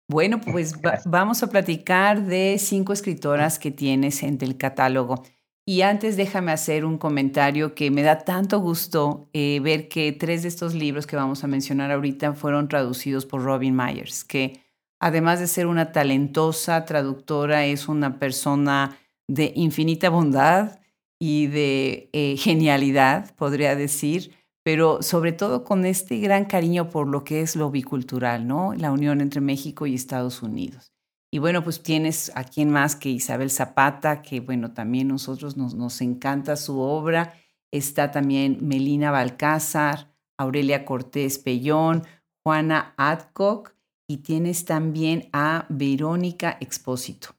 [0.08, 5.24] Bueno, pues vamos a platicar de cinco escritoras que tienes en el catálogo.
[5.68, 10.42] Y antes déjame hacer un comentario que me da tanto gusto eh, ver que tres
[10.42, 14.60] de estos libros que vamos a mencionar ahorita fueron traducidos por Robin Myers, que
[15.00, 20.78] además de ser una talentosa traductora, es una persona de infinita bondad
[21.18, 27.24] y de eh, genialidad, podría decir, pero sobre todo con este gran cariño por lo
[27.24, 28.72] que es lo bicultural, ¿no?
[28.74, 30.95] La unión entre México y Estados Unidos.
[31.36, 35.74] Y bueno, pues tienes a quien más que Isabel Zapata, que bueno, también nosotros nos,
[35.74, 37.34] nos encanta su obra.
[37.70, 42.04] Está también Melina Balcázar, Aurelia Cortés Pellón,
[42.42, 43.74] Juana Adcock
[44.08, 47.34] y tienes también a Verónica Expósito.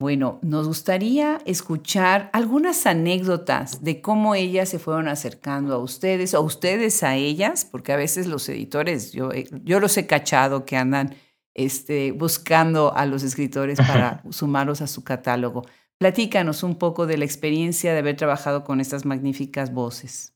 [0.00, 6.42] Bueno, nos gustaría escuchar algunas anécdotas de cómo ellas se fueron acercando a ustedes o
[6.42, 9.30] ustedes a ellas, porque a veces los editores, yo,
[9.62, 11.14] yo los he cachado que andan
[11.58, 15.66] este, buscando a los escritores para sumarlos a su catálogo.
[15.98, 20.34] Platícanos un poco de la experiencia de haber trabajado con estas magníficas voces.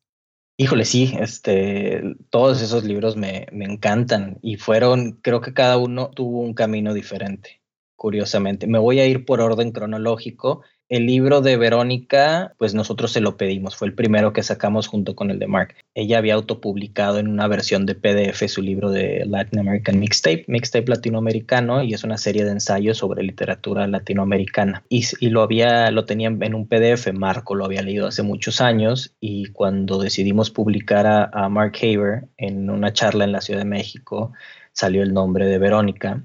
[0.58, 6.10] Híjole, sí, este, todos esos libros me, me encantan y fueron, creo que cada uno
[6.10, 7.62] tuvo un camino diferente
[8.02, 8.66] curiosamente.
[8.66, 10.62] Me voy a ir por orden cronológico.
[10.92, 15.16] El libro de Verónica, pues nosotros se lo pedimos, fue el primero que sacamos junto
[15.16, 15.74] con el de Mark.
[15.94, 20.90] Ella había autopublicado en una versión de PDF su libro de Latin American Mixtape, Mixtape
[20.90, 24.84] latinoamericano, y es una serie de ensayos sobre literatura latinoamericana.
[24.90, 29.16] Y, lo había, lo tenía en un PDF, Marco lo había leído hace muchos años,
[29.18, 33.64] y cuando decidimos publicar a, a Mark Haber en una charla en la Ciudad de
[33.64, 34.34] México,
[34.74, 36.22] salió el nombre de Verónica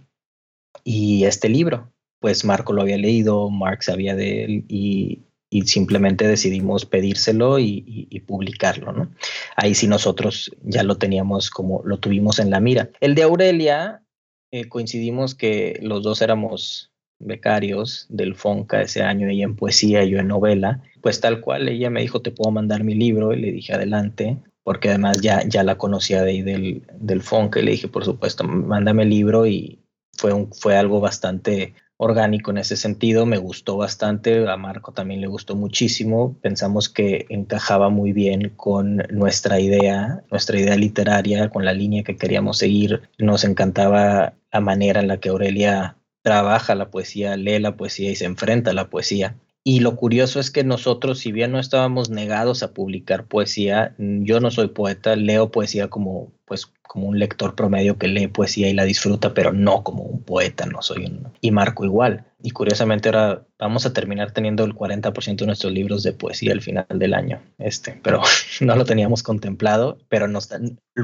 [0.83, 1.93] y este libro.
[2.19, 5.23] Pues Marco lo había leído, Mark sabía de él y,
[5.65, 9.11] simplemente decidimos pedírselo y, publicarlo, ¿no?
[9.55, 12.89] Ahí sí nosotros ya lo teníamos como lo tuvimos en la mira.
[12.99, 14.03] El de Aurelia,
[14.51, 20.11] eh, coincidimos que los dos éramos becarios del FONCA ese año, ella en poesía y
[20.11, 23.41] yo en novela, pues tal cual, ella me dijo, te puedo mandar mi libro, y
[23.41, 27.63] le dije, adelante, porque además ya, ya la conocía de ahí del, del FONCA, y
[27.63, 29.79] le dije, por supuesto, mándame el libro y,
[30.17, 35.19] fue, un, fue algo bastante orgánico en ese sentido, me gustó bastante, a Marco también
[35.21, 41.65] le gustó muchísimo, pensamos que encajaba muy bien con nuestra idea, nuestra idea literaria, con
[41.65, 46.91] la línea que queríamos seguir, nos encantaba la manera en la que Aurelia trabaja la
[46.91, 49.35] poesía, lee la poesía y se enfrenta a la poesía.
[49.69, 54.39] Y lo curioso es que nosotros, si bien no estábamos negados a publicar poesía, yo
[54.39, 58.73] no soy poeta, leo poesía como pues como un lector promedio que lee poesía y
[58.73, 61.33] la disfruta, pero no como un poeta, no soy un...
[61.41, 62.23] Y Marco igual.
[62.39, 66.61] Y curiosamente ahora vamos a terminar teniendo el 40% de nuestros libros de poesía al
[66.61, 68.21] final del año, este, pero
[68.61, 70.49] no lo teníamos contemplado, pero, nos,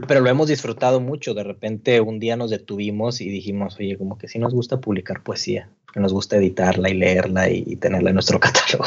[0.08, 1.34] pero lo hemos disfrutado mucho.
[1.34, 5.24] De repente un día nos detuvimos y dijimos, oye, como que sí nos gusta publicar
[5.24, 8.86] poesía, que nos gusta editarla y leerla y, tenerla en nuestro catálogo.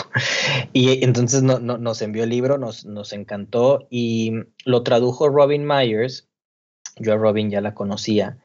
[0.72, 4.32] Y entonces no, nos envió el libro, nos, nos encantó y
[4.64, 6.28] lo tradujo Robin Myers
[6.98, 8.38] yo a Robin ya la conocía,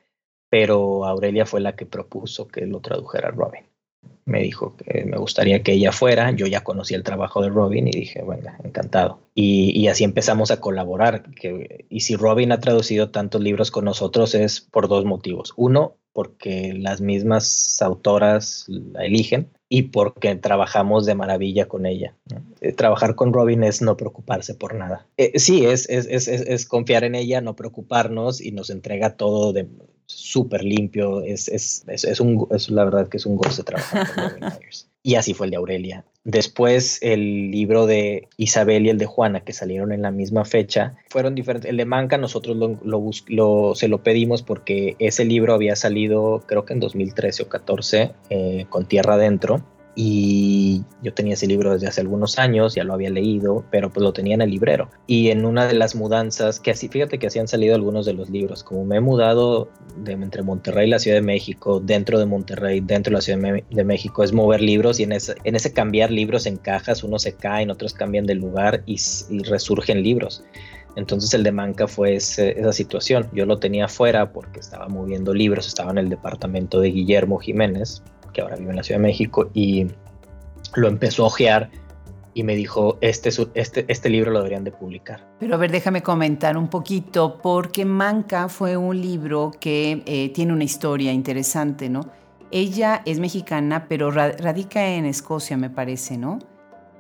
[0.49, 3.65] pero Aurelia fue la que propuso que lo tradujera Robin.
[4.25, 7.87] Me dijo que me gustaría que ella fuera, yo ya conocía el trabajo de Robin
[7.87, 9.19] y dije, venga, encantado.
[9.33, 11.23] Y, así empezamos a colaborar.
[11.31, 15.53] Que, y si Robin ha traducido tantos libros con nosotros es por dos motivos.
[15.57, 22.13] Uno, porque las mismas autoras la eligen y porque trabajamos de maravilla con ella.
[22.59, 25.07] Eh, trabajar con Robin es no preocuparse por nada.
[25.15, 29.53] Eh, sí, es, es, es, es, confiar en ella, no preocuparnos y nos entrega todo
[29.53, 29.69] de
[30.11, 31.21] súper limpio.
[31.21, 34.87] Es, es, es, un, es la verdad que es un goce trabajar con Myers.
[35.03, 36.05] Y así fue el de Aurelia.
[36.23, 40.95] Después el libro de Isabel y el de Juana, que salieron en la misma fecha,
[41.09, 41.69] fueron diferentes.
[41.69, 46.65] El de Manca nosotros lo, lo, se lo pedimos porque ese libro había salido creo
[46.65, 51.87] que en 2013 o 14 eh, con Tierra Adentro y yo tenía ese libro desde
[51.87, 54.89] hace algunos años, ya lo había leído, pero pues lo tenía en el librero.
[55.05, 58.13] Y en una de las mudanzas, que así, fíjate que así han salido algunos de
[58.13, 62.19] los libros, como me he mudado de entre Monterrey y la Ciudad de México, dentro
[62.19, 65.55] de Monterrey, dentro de la Ciudad de México, es mover libros y en ese, en
[65.55, 68.97] ese cambiar libros en cajas, unos se caen, otros cambian de lugar y,
[69.43, 70.43] resurgen libros.
[70.95, 73.29] Entonces el de Manca fue esa situación.
[73.33, 78.03] Yo lo tenía afuera porque estaba moviendo libros, estaba en el departamento de Guillermo Jiménez,
[78.31, 79.87] que ahora vive en la Ciudad de México, y
[80.75, 81.69] lo empezó a ojear
[82.33, 85.27] y me dijo, este, este, este libro lo deberían de publicar.
[85.39, 90.53] Pero a ver, déjame comentar un poquito, porque Manca fue un libro que eh, tiene
[90.53, 92.09] una historia interesante, ¿no?
[92.51, 96.39] Ella es mexicana, pero radica en Escocia, me parece, ¿no?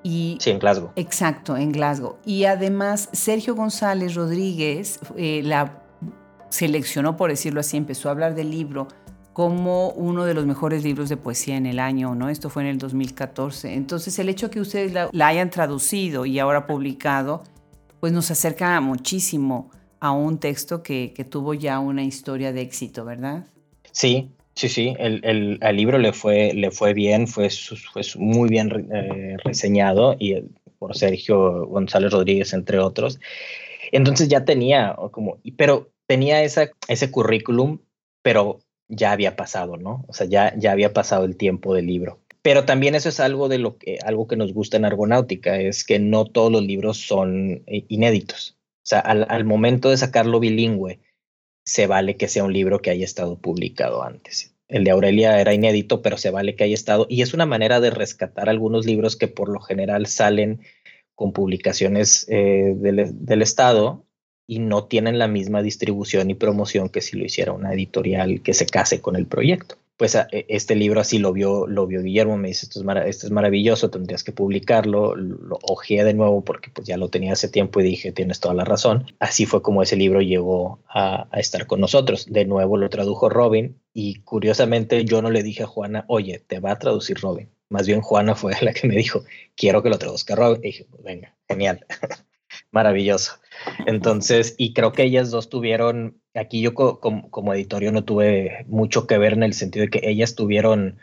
[0.03, 0.91] Y, sí, en Glasgow.
[0.95, 2.17] Exacto, en Glasgow.
[2.25, 5.83] Y además, Sergio González Rodríguez eh, la
[6.49, 8.87] seleccionó, por decirlo así, empezó a hablar del libro
[9.33, 12.29] como uno de los mejores libros de poesía en el año, ¿no?
[12.29, 13.73] Esto fue en el 2014.
[13.73, 17.43] Entonces, el hecho que ustedes la, hayan traducido y ahora publicado,
[17.99, 23.45] pues nos acerca muchísimo a un texto que, tuvo ya una historia de éxito, ¿verdad?
[23.91, 24.95] Sí, sí, sí.
[24.99, 30.43] El, el, libro le fue, le fue bien, fue, fue muy bien eh, reseñado y
[30.77, 33.19] por Sergio González Rodríguez, entre otros.
[33.93, 37.79] Entonces ya tenía como, pero tenía ese currículum,
[38.23, 38.59] pero
[38.91, 40.05] ya había pasado, ¿no?
[40.07, 42.19] O sea, ya, ya había pasado el tiempo del libro.
[42.43, 45.83] Pero también eso es algo de lo que, algo que nos gusta en Argonáutica, es
[45.83, 48.57] que no todos los libros son eh, inéditos.
[48.83, 50.99] O sea, al, momento de sacarlo bilingüe,
[51.63, 54.55] se vale que sea un libro que haya estado publicado antes.
[54.67, 57.05] el de Aurelia era inédito, pero se vale que haya estado.
[57.09, 60.61] Y es una manera de rescatar algunos libros que por lo general salen
[61.15, 64.07] con publicaciones eh, del, Estado
[64.51, 68.53] y no tienen la misma distribución y promoción que si lo hiciera una editorial que
[68.53, 69.77] se case con el proyecto.
[69.95, 73.27] Pues e, este libro así lo vio, lo vio Guillermo, me dice, esto es, esto
[73.27, 77.47] es maravilloso, tendrías que publicarlo, lo ojeé de nuevo porque pues ya lo tenía hace
[77.47, 79.05] tiempo y dije, tienes toda la razón.
[79.19, 82.25] Así fue como ese libro llegó a, a estar con nosotros.
[82.29, 86.59] De nuevo lo tradujo Robin y curiosamente yo no le dije a Juana, oye, te
[86.59, 87.47] va a traducir Robin.
[87.69, 89.23] Más bien Juana fue la que me dijo,
[89.55, 90.59] quiero que lo traduzca Robin.
[90.61, 91.85] Y dije, venga, genial,
[92.71, 93.33] maravilloso.
[93.85, 99.07] Entonces, y creo que ellas dos tuvieron, aquí yo como, como editorio no tuve mucho
[99.07, 100.99] que ver en el sentido de que ellas tuvieron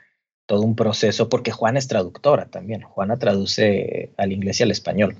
[0.46, 2.80] todo un proceso, porque Juana es traductora también.
[2.80, 5.16] Juana traduce al inglés y al español.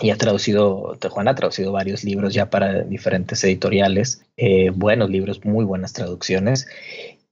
[0.00, 5.44] Y ha traducido, Juana ha traducido varios libros ya para diferentes editoriales, eh, buenos libros,
[5.44, 6.66] muy buenas traducciones.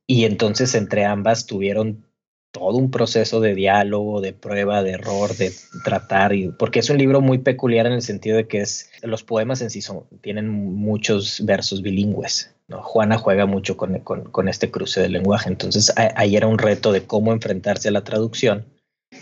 [0.06, 2.06] Y entonces entre ambas tuvieron
[2.52, 5.52] todo un proceso de diálogo, de prueba, de error, de
[5.84, 9.22] tratar, y, porque es un libro muy peculiar en el sentido de que es, los
[9.22, 12.54] poemas en sí son, tienen muchos versos bilingües.
[12.68, 12.82] ¿no?
[12.82, 17.04] Juana juega mucho con, con, este cruce del lenguaje, entonces ahí era un reto de
[17.04, 18.66] cómo enfrentarse a la traducción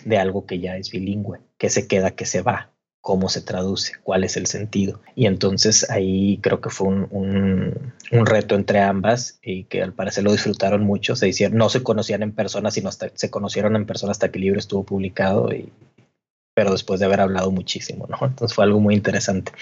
[0.05, 3.93] de algo que ya es bilingüe, que se queda, que se va, cómo se traduce,
[4.03, 5.01] cuál es el sentido.
[5.15, 10.33] Y entonces ahí creo que fue un, reto entre ambas y que al parecer lo
[10.33, 11.17] disfrutaron mucho.
[11.17, 14.39] Se hicieron, no se conocían en persona, sino hasta se conocieron en persona hasta que
[14.39, 15.73] el libro estuvo publicado, y,
[16.55, 18.19] pero después de haber hablado muchísimo, ¿no?
[18.27, 19.53] Entonces fue algo muy interesante.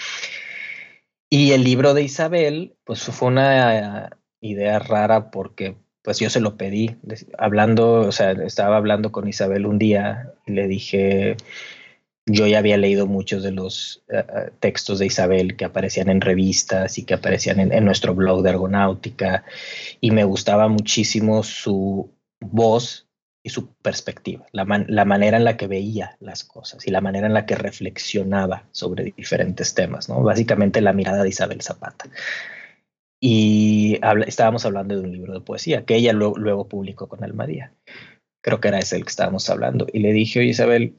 [1.29, 4.09] Y el libro de Isabel, pues fue una
[4.41, 6.95] idea rara porque pues yo se lo pedí,
[7.37, 11.35] hablando, o sea, estaba hablando con Isabel un día y le dije,
[12.27, 16.21] yo ya había leído muchos de los eh, eh, textos de Isabel que aparecían en
[16.21, 19.45] revistas y que aparecían en, nuestro blog de Argonáutica
[20.01, 22.11] y me gustaba muchísimo su
[22.41, 23.07] voz
[23.43, 27.27] y su perspectiva, la, la, manera en la que veía las cosas y la manera
[27.27, 30.21] en la que reflexionaba sobre diferentes temas, ¿no?
[30.21, 32.09] Básicamente la mirada de Isabel Zapata.
[33.21, 37.73] Y estábamos hablando de un libro de poesía que ella luego publicó con Almadía.
[38.43, 39.87] Creo que era ese el que estábamos hablando.
[39.91, 40.97] Y le dije, oye Isabel,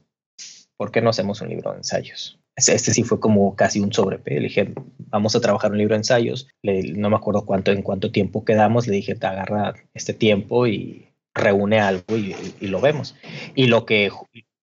[0.78, 2.38] ¿por qué no hacemos un libro de ensayos?
[2.56, 4.34] Este sí fue como casi un sobrepe.
[4.34, 6.48] Le dije, vamos a trabajar un libro de ensayos.
[6.62, 8.86] no me acuerdo cuánto, en cuánto tiempo quedamos.
[8.88, 12.34] Le dije, te agarra este tiempo y reúne algo y,
[12.66, 13.14] lo vemos.
[13.54, 14.10] Y lo que,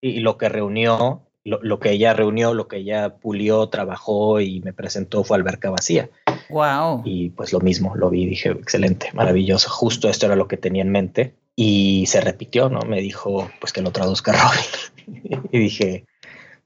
[0.01, 4.73] y lo que reunió, lo, que ella reunió, lo que ella pulió, trabajó y me
[4.73, 6.09] presentó fue Alberca Vacía.
[6.49, 7.01] Wow.
[7.05, 9.69] Y pues lo mismo, lo vi, dije, excelente, maravilloso.
[9.69, 11.35] Justo esto era lo que tenía en mente.
[11.55, 12.81] Y se repitió, ¿no?
[12.81, 14.33] Me dijo, pues que lo traduzca
[15.05, 15.43] Robin.
[15.51, 16.05] y dije,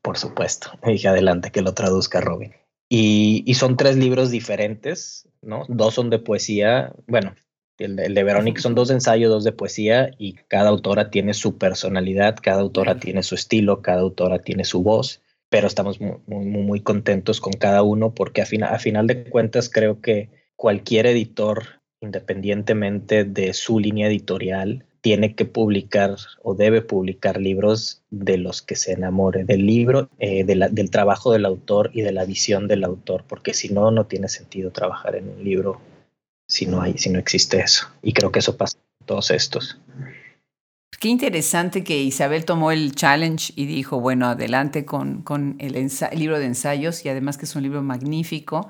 [0.02, 0.72] por supuesto.
[0.84, 2.54] Y dije, adelante, que lo traduzca Robin.
[2.90, 5.66] Y, y, son tres libros diferentes, ¿no?
[5.68, 7.36] Dos son de poesía, bueno,
[7.80, 12.38] el, de Verónica son dos ensayos, dos de poesía, y cada autora tiene su personalidad,
[12.42, 16.82] cada autora tiene su estilo, cada autora tiene su voz, pero estamos muy, muy, muy
[16.82, 23.24] contentos con cada uno porque a, a final de cuentas creo que cualquier editor independientemente
[23.24, 28.91] de su línea editorial, tiene que publicar o debe publicar libros de los que se
[28.91, 33.54] enamore del libro, eh, del trabajo del autor y de la visión del autor, porque
[33.54, 35.80] si no, no tiene sentido trabajar en un libro
[36.47, 37.88] si no hay, si no existe eso.
[38.02, 39.80] Y creo que eso pasa en todos estos.
[41.00, 46.20] Qué interesante que Isabel tomó el challenge y dijo, bueno, adelante con, con el, el
[46.20, 48.70] libro de ensayos y además que es un libro magnífico.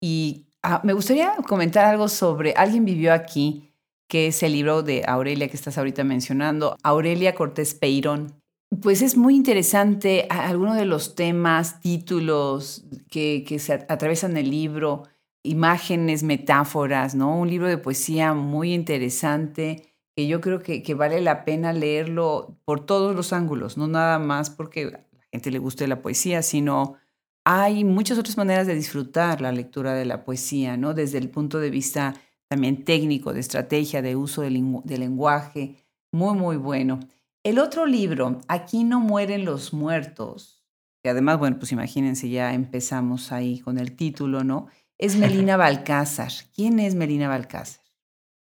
[0.00, 3.70] Y Ah, me gustaría comentar algo sobre Alguien vivió aquí,
[4.08, 8.40] que es el libro de Aurelia que estás ahorita mencionando, Aurelia Cortés Peirón.
[8.80, 15.02] Pues es muy interesante algunos de los temas, títulos que, se atraviesan el libro,
[15.42, 17.38] imágenes, metáforas, ¿no?
[17.38, 22.56] Un libro de poesía muy interesante que yo creo que, que, vale la pena leerlo
[22.64, 26.40] por todos los ángulos, no nada más porque a la gente le guste la poesía,
[26.40, 26.96] sino
[27.44, 30.94] hay muchas otras maneras de disfrutar la lectura de la poesía, ¿no?
[30.94, 32.14] Desde el punto de vista
[32.48, 35.76] también técnico, de estrategia, de uso del, lenguaje,
[36.10, 37.00] muy, muy bueno.
[37.42, 40.64] El otro libro, Aquí no mueren los muertos,
[41.02, 44.68] que además, bueno, pues imagínense, ya empezamos ahí con el título, ¿no?
[44.96, 46.32] Es Melina Balcázar.
[46.54, 47.83] ¿Quién es Melina Balcázar?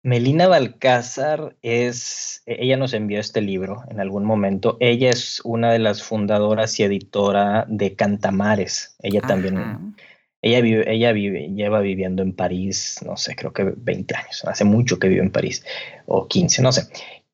[0.02, 4.76] Melina Balcázar es, e, ella nos envió este libro en algún momento.
[4.80, 8.96] Ella es una de las fundadoras y editora de Cantamares.
[9.02, 9.96] Ella también,
[10.42, 14.44] ella vive, ella vive, lleva viviendo en París, no sé, creo que 20 años.
[14.44, 15.64] Hace mucho que vive en París,
[16.06, 16.88] o 15, no sé.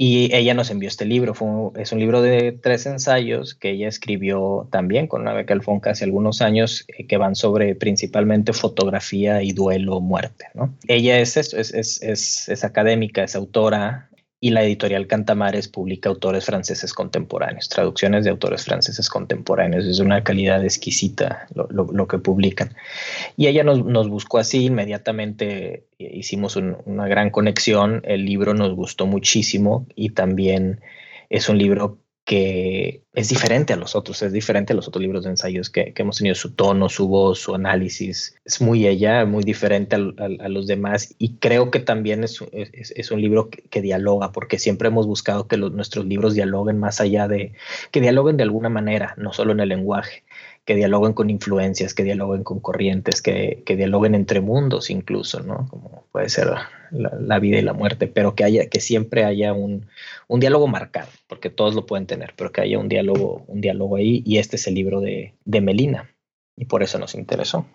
[0.05, 1.33] Y ella nos envió este libro.
[1.77, 6.03] es un libro de tres ensayos que ella escribió también con una beca Alfonca hace
[6.03, 10.47] algunos años, eh, que van sobre principalmente fotografía y duelo, muerte.
[10.89, 14.09] Ella es, es, es, es académica, es autora,
[14.45, 19.86] y la editorial Cantamares publica autores franceses contemporáneos, traducciones de autores franceses contemporáneos.
[19.86, 22.74] Es una calidad exquisita lo, que publican.
[23.36, 29.07] Y ella nos, nos buscó así, inmediatamente hicimos una gran conexión, el libro nos gustó
[29.07, 30.80] muchísimo y también
[31.30, 31.99] es un libro
[32.33, 35.93] que es diferente a los otros, es diferente a los otros libros de ensayos que,
[35.95, 40.66] hemos tenido, su tono, su voz, su análisis, es muy ella, muy diferente a, los
[40.66, 45.59] demás y creo que también es, un libro que, dialoga, porque siempre hemos buscado que
[45.59, 47.53] nuestros libros dialoguen más allá de,
[47.91, 50.24] que dialoguen de alguna manera, no solo en el lenguaje
[50.65, 55.67] que dialoguen con influencias, que dialoguen con corrientes, que, que dialoguen entre mundos incluso, ¿no?
[55.69, 56.53] Como puede ser
[56.93, 59.87] la, vida y la muerte, pero que haya, que siempre haya un,
[60.29, 63.97] un, diálogo marcado, porque todos lo pueden tener, pero que haya un diálogo, un diálogo
[63.97, 66.11] ahí, y este es el libro de, de Melina,
[66.57, 67.67] y por eso nos interesó.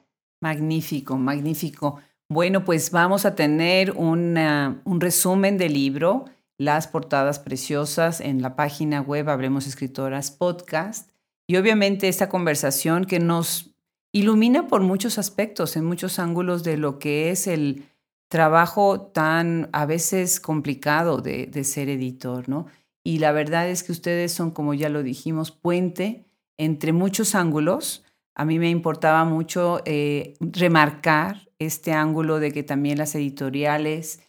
[0.41, 1.99] Magnífico, magnífico.
[2.29, 6.25] Bueno, pues vamos a tener una, un resumen del libro,
[6.57, 11.16] las portadas preciosas en la página web Habremos Escritoras Podcast.
[11.47, 13.71] Y obviamente esta conversación que nos
[14.11, 17.85] ilumina por muchos aspectos, en muchos ángulos de lo que es el
[18.29, 22.67] trabajo tan a veces complicado de, ser editor, ¿no?
[23.03, 26.25] Y la verdad es que ustedes son, como ya lo dijimos, puente
[26.57, 28.03] entre muchos ángulos.
[28.35, 34.19] A mí me importaba mucho eh, remarcar este ángulo de que también las editoriales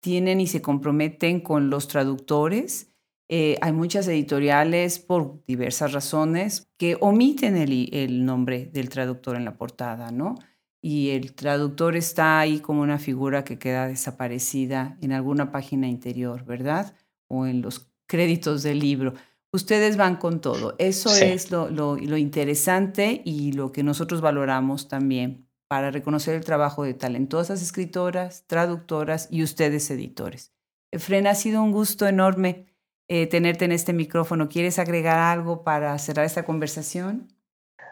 [0.00, 2.87] tienen y se comprometen con los traductores
[3.28, 9.44] eh, hay muchas editoriales, por diversas razones, que omiten el, el, nombre del traductor en
[9.44, 10.36] la portada, ¿no?
[10.80, 16.44] Y el traductor está ahí como una figura que queda desaparecida en alguna página interior,
[16.46, 16.94] ¿verdad?
[17.28, 19.12] O en los créditos del libro.
[19.52, 20.74] Ustedes van con todo.
[20.78, 26.44] Eso es lo, lo, lo interesante y lo que nosotros valoramos también para reconocer el
[26.44, 30.54] trabajo de talentosas escritoras, traductoras y ustedes editores.
[30.90, 32.67] Efren, ha sido un gusto enorme
[33.08, 34.48] eh, tenerte en este micrófono.
[34.48, 37.28] ¿Quieres agregar algo para cerrar esta conversación?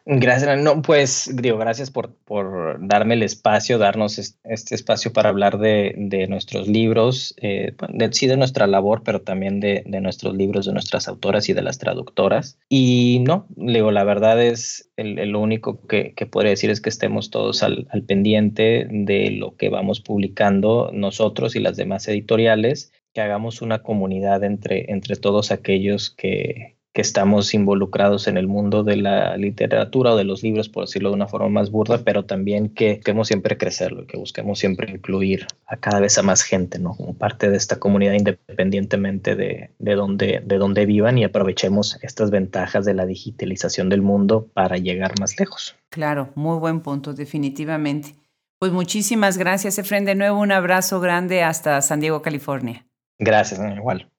[0.08, 5.58] Gracias, no, pues digo, gracias por, por darme el espacio, darnos este espacio para hablar
[5.58, 10.36] de, de nuestros libros, eh, de, sí de nuestra labor, pero también de, de, nuestros
[10.36, 12.56] libros, de nuestras autoras y de las traductoras.
[12.68, 17.30] Y no, digo, la verdad es, el, único que, que podría decir es que estemos
[17.30, 23.22] todos al, al pendiente de lo que vamos publicando nosotros y las demás editoriales que
[23.22, 28.96] hagamos una comunidad entre, entre todos aquellos que, que estamos involucrados en el mundo de
[28.96, 32.68] la literatura o de los libros, por decirlo de una forma más burda, pero también
[32.68, 36.94] que busquemos siempre crecerlo, que busquemos siempre incluir a cada vez a más gente, ¿no?
[36.94, 42.30] Como parte de esta comunidad independientemente de, de, donde, de donde vivan y aprovechemos estas
[42.30, 45.74] ventajas de la digitalización del mundo para llegar más lejos.
[45.88, 48.14] Claro, muy buen punto, definitivamente.
[48.58, 50.04] Pues muchísimas gracias, Efren.
[50.04, 52.86] De nuevo un abrazo grande hasta San Diego, California.
[53.18, 54.10] Gracias, igual.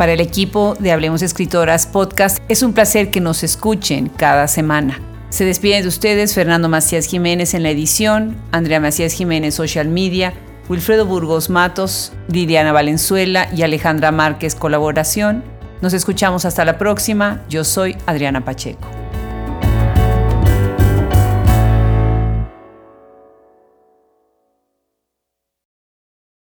[0.00, 4.98] Para el equipo de Hablemos Escritoras Podcast es un placer que nos escuchen cada semana.
[5.28, 10.32] Se despiden de ustedes Fernando Macías Jiménez en la edición, Andrea Macías Jiménez Social Media,
[10.70, 15.42] Wilfredo Burgos Matos, Liliana Valenzuela y Alejandra Márquez Colaboración.
[15.82, 17.42] Nos escuchamos hasta la próxima.
[17.48, 18.99] Yo soy Adriana Pacheco.